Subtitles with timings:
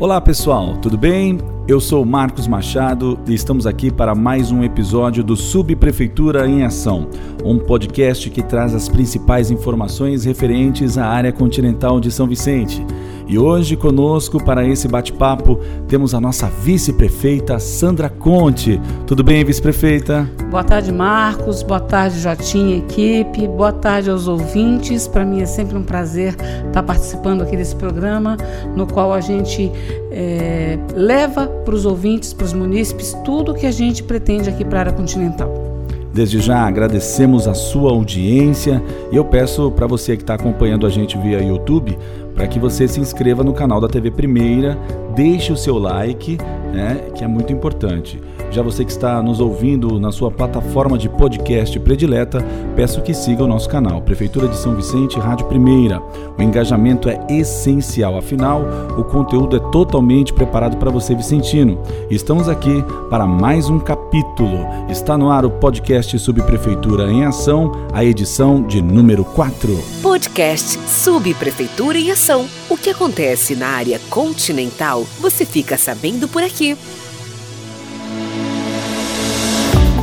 [0.00, 1.36] Olá pessoal, tudo bem?
[1.68, 7.06] Eu sou Marcos Machado e estamos aqui para mais um episódio do Subprefeitura em Ação,
[7.44, 12.82] um podcast que traz as principais informações referentes à área continental de São Vicente.
[13.30, 18.80] E hoje conosco para esse bate-papo temos a nossa vice-prefeita Sandra Conte.
[19.06, 20.28] Tudo bem, vice-prefeita?
[20.50, 21.62] Boa tarde, Marcos.
[21.62, 23.46] Boa tarde, Jotinha equipe.
[23.46, 25.06] Boa tarde aos ouvintes.
[25.06, 26.34] Para mim é sempre um prazer
[26.66, 28.36] estar participando aqui desse programa,
[28.74, 29.70] no qual a gente
[30.10, 34.64] é, leva para os ouvintes, para os munícipes, tudo o que a gente pretende aqui
[34.64, 35.70] para a área continental.
[36.12, 40.90] Desde já agradecemos a sua audiência e eu peço para você que está acompanhando a
[40.90, 41.96] gente via YouTube
[42.40, 44.74] para que você se inscreva no canal da TV Primeira,
[45.14, 46.38] deixe o seu like,
[46.72, 48.20] né, que é muito importante.
[48.50, 53.44] Já você que está nos ouvindo na sua plataforma de podcast predileta, peço que siga
[53.44, 56.02] o nosso canal, Prefeitura de São Vicente, Rádio Primeira.
[56.36, 58.62] O engajamento é essencial, afinal,
[58.98, 61.80] o conteúdo é totalmente preparado para você, Vicentino.
[62.10, 64.66] Estamos aqui para mais um capítulo.
[64.88, 69.78] Está no ar o podcast Subprefeitura em Ação, a edição de número 4.
[70.02, 72.59] Podcast Subprefeitura em Ação.
[72.70, 76.78] O que acontece na área continental, você fica sabendo por aqui.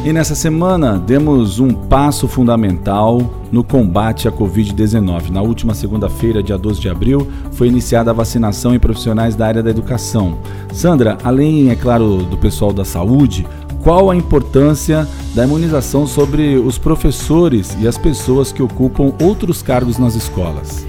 [0.03, 3.21] E nessa semana demos um passo fundamental
[3.53, 5.29] no combate à Covid-19.
[5.29, 9.63] Na última segunda-feira, dia 12 de abril, foi iniciada a vacinação em profissionais da área
[9.63, 10.37] da educação.
[10.73, 13.47] Sandra, além, é claro, do pessoal da saúde,
[13.81, 19.97] qual a importância da imunização sobre os professores e as pessoas que ocupam outros cargos
[19.97, 20.85] nas escolas?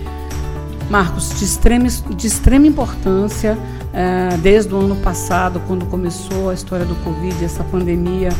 [0.91, 3.58] Marcos, de extrema, de extrema importância,
[3.92, 8.30] eh, desde o ano passado, quando começou a história do Covid, essa pandemia,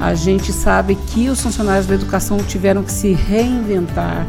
[0.00, 4.26] a gente sabe que os funcionários da educação tiveram que se reinventar.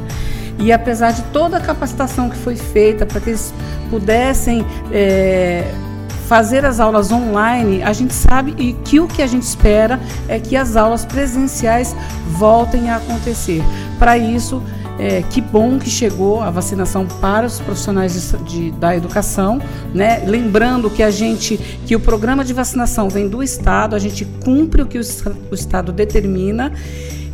[0.59, 3.53] E apesar de toda a capacitação que foi feita para que eles
[3.89, 5.71] pudessem é,
[6.27, 10.39] fazer as aulas online, a gente sabe e que o que a gente espera é
[10.39, 11.95] que as aulas presenciais
[12.31, 13.63] voltem a acontecer.
[13.99, 14.61] Para isso,
[14.99, 19.61] é, que bom que chegou a vacinação para os profissionais de, de, da educação,
[19.93, 20.23] né?
[20.25, 24.81] Lembrando que a gente, que o programa de vacinação vem do Estado, a gente cumpre
[24.81, 25.01] o que o,
[25.51, 26.71] o Estado determina.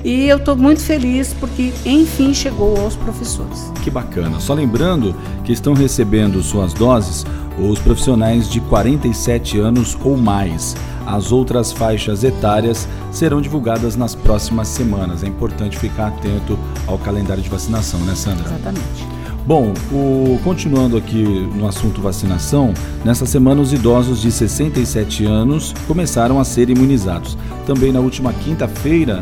[0.04, 3.72] E eu estou muito feliz porque, enfim, chegou aos professores.
[3.82, 4.38] Que bacana.
[4.42, 5.16] Só lembrando
[5.46, 7.26] que estão recebendo suas doses
[7.58, 10.76] os profissionais de 47 anos ou mais.
[11.06, 15.24] As outras faixas etárias serão divulgadas nas próximas semanas.
[15.24, 18.46] É importante ficar atento ao calendário de vacinação, né, Sandra?
[18.46, 19.24] Exatamente.
[19.46, 21.22] Bom, o, continuando aqui
[21.54, 27.38] no assunto vacinação, nessa semana os idosos de 67 anos começaram a ser imunizados.
[27.66, 29.22] Também na última quinta-feira,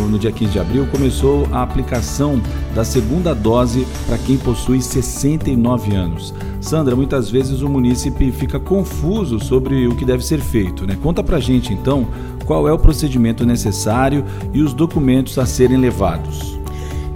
[0.00, 2.40] no dia 15 de abril, começou a aplicação
[2.74, 6.34] da segunda dose para quem possui 69 anos.
[6.60, 10.86] Sandra, muitas vezes o munícipe fica confuso sobre o que deve ser feito.
[10.86, 10.96] Né?
[11.02, 12.06] Conta pra gente então
[12.44, 16.58] qual é o procedimento necessário e os documentos a serem levados.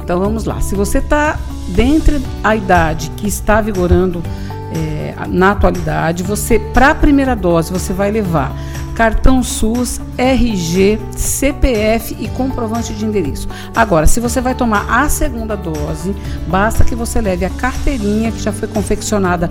[0.03, 0.60] Então vamos lá.
[0.60, 1.38] Se você está
[1.69, 4.22] dentro da idade que está vigorando
[4.75, 8.53] é, na atualidade, você para a primeira dose você vai levar
[8.94, 13.47] cartão SUS, RG, CPF e comprovante de endereço.
[13.75, 16.16] Agora, se você vai tomar a segunda dose,
[16.49, 19.50] basta que você leve a carteirinha que já foi confeccionada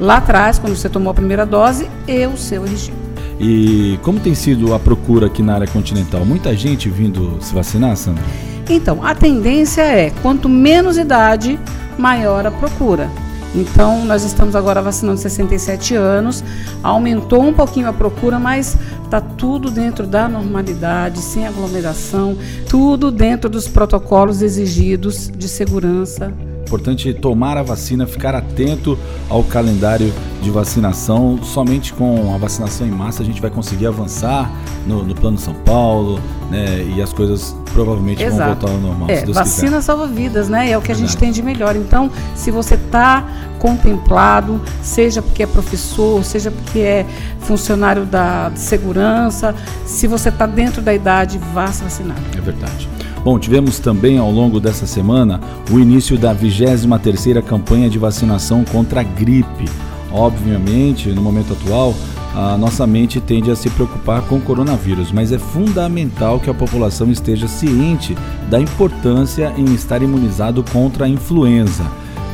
[0.00, 2.92] lá atrás, quando você tomou a primeira dose, e o seu RG.
[3.38, 6.24] E como tem sido a procura aqui na área continental?
[6.24, 8.24] Muita gente vindo se vacinar, Sandra?
[8.70, 11.58] Então, a tendência é quanto menos idade,
[11.98, 13.08] maior a procura.
[13.54, 16.44] Então, nós estamos agora vacinando 67 anos,
[16.82, 22.36] aumentou um pouquinho a procura, mas está tudo dentro da normalidade, sem aglomeração,
[22.68, 26.32] tudo dentro dos protocolos exigidos de segurança
[26.68, 28.98] Importante tomar a vacina, ficar atento
[29.30, 30.12] ao calendário
[30.42, 31.42] de vacinação.
[31.42, 34.52] Somente com a vacinação em massa a gente vai conseguir avançar
[34.86, 36.20] no, no plano São Paulo,
[36.50, 36.84] né?
[36.94, 38.38] E as coisas provavelmente Exato.
[38.38, 39.08] vão voltar ao normal.
[39.08, 39.80] É, vacina quiser.
[39.80, 40.70] salva vidas, né?
[40.70, 41.74] É o que a gente tem de melhor.
[41.74, 43.26] Então, se você está
[43.58, 47.06] contemplado, seja porque é professor, seja porque é
[47.40, 49.54] funcionário da segurança,
[49.86, 52.18] se você está dentro da idade, vá se vacinar.
[52.36, 52.97] É verdade.
[53.24, 59.00] Bom, tivemos também ao longo dessa semana o início da 23ª campanha de vacinação contra
[59.00, 59.64] a gripe.
[60.10, 61.94] Obviamente, no momento atual,
[62.34, 66.54] a nossa mente tende a se preocupar com o coronavírus, mas é fundamental que a
[66.54, 68.16] população esteja ciente
[68.48, 71.84] da importância em estar imunizado contra a influenza.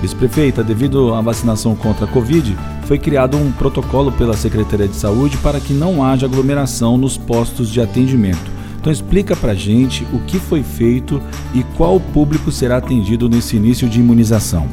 [0.02, 5.38] Vice-prefeita, devido à vacinação contra a Covid, foi criado um protocolo pela Secretaria de Saúde
[5.38, 8.53] para que não haja aglomeração nos postos de atendimento.
[8.84, 11.19] Então explica pra gente o que foi feito
[11.54, 14.69] e qual público será atendido nesse início de imunização.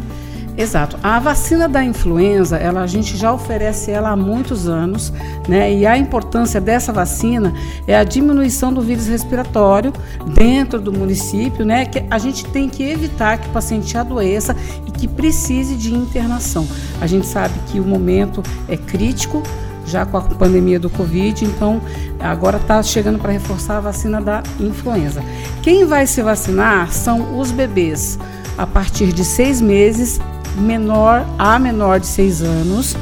[0.58, 0.98] Exato.
[1.02, 5.14] A vacina da influenza, ela, a gente já oferece ela há muitos anos,
[5.48, 5.74] né?
[5.74, 7.54] E a importância dessa vacina
[7.88, 9.94] é a diminuição do vírus respiratório
[10.36, 11.86] dentro do município, né?
[11.86, 14.54] Que a gente tem que evitar que o paciente adoeça
[14.86, 16.68] e que precise de internação.
[17.00, 19.42] A gente sabe que o momento é crítico,
[19.86, 21.82] já com a pandemia do Covid, então
[22.20, 25.24] agora está chegando para reforçar a vacina da influenza.
[25.62, 28.18] Quem vai se vacinar são os bebês
[28.58, 30.20] a partir de seis meses
[30.58, 32.96] menor a menor de 6 anos,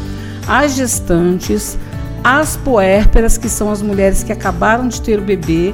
[0.47, 1.77] as gestantes,
[2.23, 5.73] as puérperas, que são as mulheres que acabaram de ter o bebê,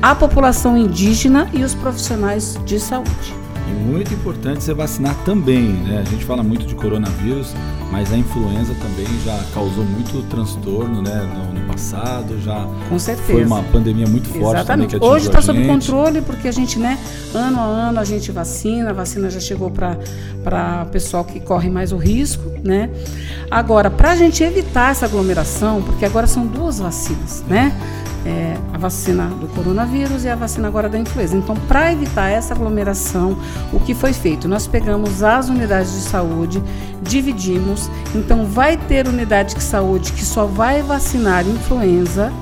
[0.00, 3.34] a população indígena e os profissionais de saúde.
[3.68, 6.02] E muito importante você vacinar também, né?
[6.06, 7.54] A gente fala muito de coronavírus,
[7.92, 11.28] mas a influenza também já causou muito transtorno, né?
[11.34, 13.32] No, no passado, já Com certeza.
[13.32, 14.92] foi uma pandemia muito forte Exatamente.
[14.92, 16.98] também Hoje está sob controle porque a gente, né,
[17.34, 19.98] ano a ano a gente vacina, a vacina já chegou para
[20.82, 22.88] o pessoal que corre mais o risco, né?
[23.50, 27.78] Agora, para a gente evitar essa aglomeração, porque agora são duas vacinas, né?
[28.24, 31.36] É, a vacina do coronavírus e a vacina agora da influenza.
[31.36, 33.36] Então, para evitar essa aglomeração,
[33.72, 34.46] o que foi feito?
[34.46, 36.62] Nós pegamos as unidades de saúde,
[37.02, 37.90] dividimos.
[38.14, 42.32] Então, vai ter unidade de saúde que só vai vacinar influenza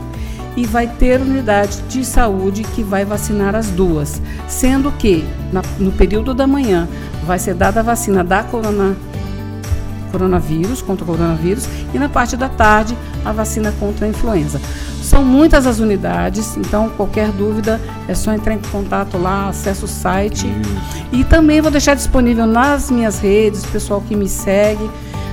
[0.56, 5.92] e vai ter unidade de saúde que vai vacinar as duas, sendo que na, no
[5.92, 6.88] período da manhã
[7.24, 8.96] vai ser dada a vacina da corona,
[10.10, 14.60] coronavírus, contra o coronavírus, e na parte da tarde a vacina contra a influenza.
[15.10, 19.88] São muitas as unidades, então qualquer dúvida é só entrar em contato lá, acessa o
[19.88, 20.46] site.
[21.10, 24.88] E também vou deixar disponível nas minhas redes, o pessoal que me segue,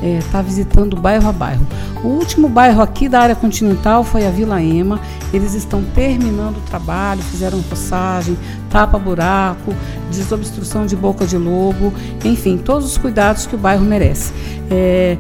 [0.02, 1.66] estar é, tá visitando bairro a bairro.
[2.02, 5.00] O último bairro aqui da área continental foi a Vila Ema.
[5.32, 8.36] Eles estão terminando o trabalho, fizeram roçagem,
[8.70, 9.74] tapa-buraco,
[10.10, 11.92] desobstrução de boca de lobo,
[12.24, 14.32] enfim, todos os cuidados que o bairro merece.
[14.70, 15.16] É,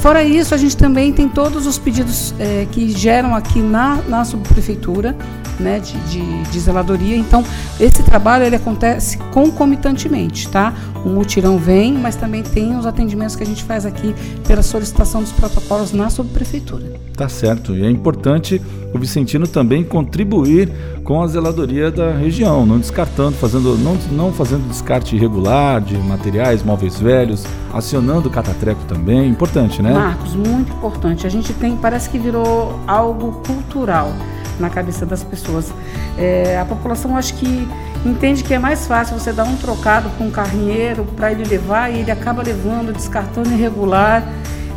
[0.00, 4.24] Fora isso, a gente também tem todos os pedidos é, que geram aqui na, na
[4.24, 5.16] subprefeitura,
[5.58, 7.16] né, de, de, de, zeladoria.
[7.16, 7.44] Então,
[7.78, 10.74] esse trabalho ele acontece concomitantemente, tá?
[11.04, 14.14] O mutirão vem, mas também tem os atendimentos que a gente faz aqui
[14.46, 16.94] pela solicitação dos protocolos na subprefeitura.
[17.16, 17.74] Tá certo.
[17.74, 18.60] E é importante
[18.92, 20.70] o Vicentino também contribuir
[21.04, 26.62] com a zeladoria da região, não descartando, fazendo, não, não fazendo descarte irregular de materiais,
[26.62, 29.28] móveis velhos, acionando o catatreco também.
[29.28, 29.92] Importante, né?
[29.92, 31.26] Marcos, muito importante.
[31.26, 34.12] A gente tem, parece que virou algo cultural
[34.58, 35.72] na cabeça das pessoas.
[36.18, 37.68] É, a população acho que
[38.04, 41.90] entende que é mais fácil você dar um trocado com um carrinheiro para ele levar
[41.90, 44.22] e ele acaba levando, descartando irregular.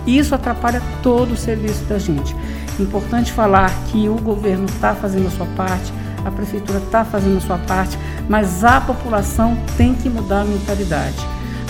[0.06, 2.36] E isso atrapalha todo o serviço da gente.
[2.80, 5.92] Importante falar que o governo está fazendo a sua parte,
[6.26, 11.18] a prefeitura está fazendo a sua parte, mas a população tem que mudar a mentalidade.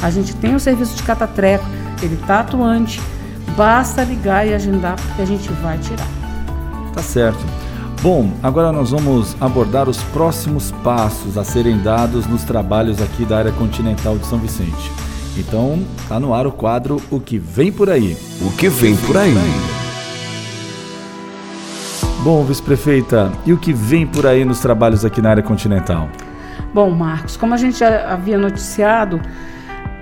[0.02, 1.66] A gente tem o serviço de catatreco,
[2.02, 3.02] ele está atuante,
[3.58, 6.08] basta ligar e agendar porque a gente vai tirar.
[6.94, 7.69] Tá certo.
[8.02, 13.38] Bom, agora nós vamos abordar os próximos passos a serem dados nos trabalhos aqui da
[13.38, 14.90] área continental de São Vicente.
[15.38, 18.16] Então, tá no ar o quadro O que vem por aí.
[18.42, 19.34] O que vem por aí?
[22.24, 26.08] Bom, vice-prefeita, e o que vem por aí nos trabalhos aqui na área continental?
[26.74, 29.20] Bom, Marcos, como a gente já havia noticiado,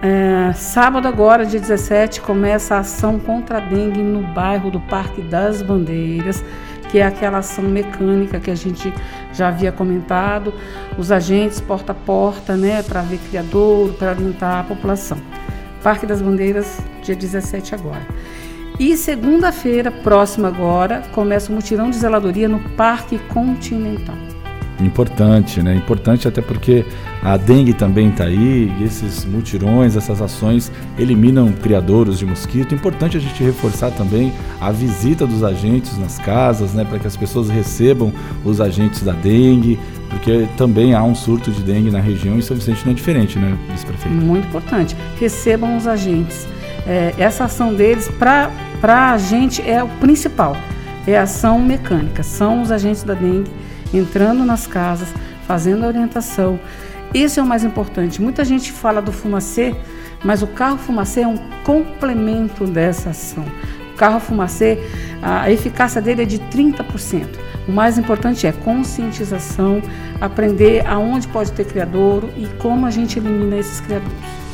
[0.04, 5.24] é, sábado agora, dia 17, começa a ação contra a dengue no bairro do Parque
[5.24, 6.46] das Bandeiras,
[6.90, 8.94] que é aquela ação mecânica que a gente
[9.34, 10.54] já havia comentado,
[10.98, 15.18] os agentes porta a porta, né, para ver criador, para orientar a população.
[15.84, 18.06] Parque das Bandeiras, dia 17 agora.
[18.80, 24.37] E segunda-feira, próxima agora, começa o mutirão de zeladoria no Parque Continental.
[24.80, 25.76] Importante, né?
[25.76, 26.86] Importante até porque
[27.24, 32.76] a dengue também está aí e esses mutirões, essas ações eliminam criadouros de mosquito.
[32.76, 34.32] Importante a gente reforçar também
[34.62, 36.86] a visita dos agentes nas casas, né?
[36.86, 38.14] Para que as pessoas recebam
[38.46, 39.80] os agentes da dengue,
[40.10, 43.40] porque também há um surto de dengue na região e São Vicente não é diferente,
[43.40, 44.16] né, vice-prefeito?
[44.16, 44.96] Muito importante.
[45.20, 46.48] Recebam os agentes.
[46.86, 48.52] É, essa ação deles, para
[49.12, 50.56] a gente, é o principal
[51.12, 52.22] é a ação mecânica.
[52.22, 53.50] São os agentes da dengue
[53.94, 55.10] entrando nas casas,
[55.46, 56.60] fazendo a orientação.
[57.14, 58.22] Isso é o mais importante.
[58.22, 59.76] Muita gente fala do fumacê,
[60.24, 63.46] mas o carro fumacê é um complemento dessa ação.
[63.94, 64.78] O carro fumacê,
[65.22, 67.28] a eficácia dele é de 30%.
[67.68, 69.82] O mais importante é conscientização,
[70.22, 74.47] aprender aonde pode ter criadouro e como a gente elimina esses criadouros.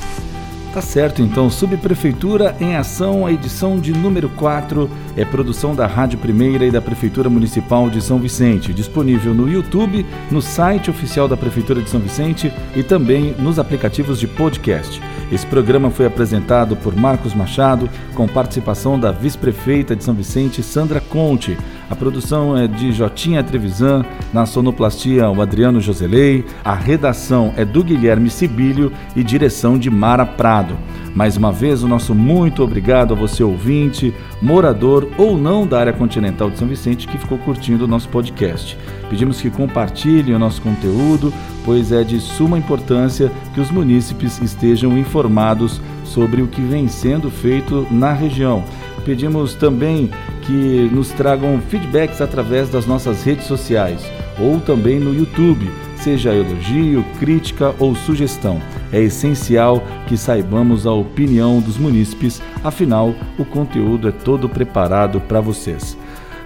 [0.74, 6.18] Tá certo, então, Subprefeitura em Ação, a edição de número 4, é produção da Rádio
[6.18, 11.38] Primeira e da Prefeitura Municipal de São Vicente, disponível no YouTube, no site oficial da
[11.38, 15.00] Prefeitura de São Vicente e também nos aplicativos de podcast.
[15.32, 21.00] Esse programa foi apresentado por Marcos Machado, com participação da vice-prefeita de São Vicente, Sandra
[21.00, 21.56] Conte.
[21.94, 27.84] A produção é de Jotinha Trevisan, na sonoplastia o Adriano Joselei, a redação é do
[27.84, 30.76] Guilherme Sibílio e direção de Mara Prado.
[31.14, 35.94] Mais uma vez, o nosso muito obrigado a você, ouvinte, morador ou não da área
[35.94, 38.76] continental de São Vicente que ficou curtindo o nosso podcast.
[39.08, 41.32] Pedimos que compartilhem o nosso conteúdo,
[41.64, 47.30] pois é de suma importância que os munícipes estejam informados sobre o que vem sendo
[47.30, 48.64] feito na região.
[49.06, 50.10] Pedimos também
[50.46, 54.04] que nos tragam feedbacks através das nossas redes sociais
[54.40, 58.62] ou também no YouTube, seja elogio, crítica ou sugestão.
[58.92, 65.40] É essencial que saibamos a opinião dos munícipes, afinal, o conteúdo é todo preparado para
[65.40, 65.98] vocês.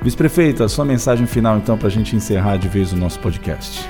[0.02, 3.88] Vice-prefeita, sua mensagem final então para a gente encerrar de vez o nosso podcast.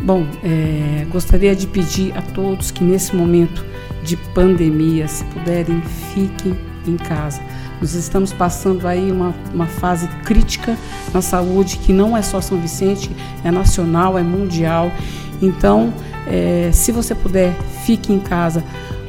[0.00, 3.64] Bom, é, gostaria de pedir a todos que nesse momento
[4.02, 5.82] de pandemia, se puderem,
[6.14, 6.56] fiquem
[6.88, 7.40] em casa.
[7.80, 10.76] Nós estamos passando aí uma, uma fase crítica
[11.12, 13.10] na saúde que não é só São Vicente,
[13.44, 14.90] é nacional, é mundial.
[15.40, 15.92] Então,
[16.26, 17.54] é, se você puder,
[17.84, 18.64] fique em casa,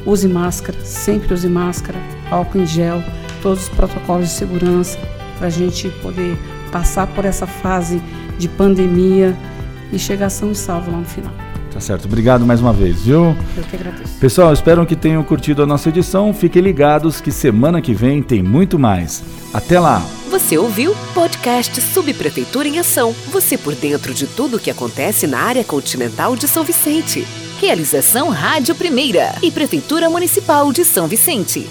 [0.06, 1.98] use máscara, sempre use máscara,
[2.30, 3.04] álcool em gel,
[3.42, 4.98] todos os protocolos de segurança
[5.38, 6.38] para a gente poder
[6.72, 8.02] passar por essa fase
[8.38, 9.36] de pandemia
[9.92, 11.49] e chegar são e salvo lá no final.
[11.72, 12.06] Tá certo.
[12.06, 13.36] Obrigado mais uma vez, viu?
[13.56, 14.18] Eu que agradeço.
[14.20, 16.34] Pessoal, espero que tenham curtido a nossa edição.
[16.34, 19.24] Fiquem ligados que semana que vem tem muito mais.
[19.54, 20.02] Até lá!
[20.30, 23.14] Você ouviu podcast Subprefeitura em Ação.
[23.32, 27.26] Você por dentro de tudo o que acontece na área continental de São Vicente.
[27.60, 31.68] Realização Rádio Primeira e Prefeitura Municipal de São Vicente.